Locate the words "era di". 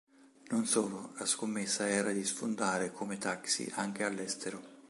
1.87-2.25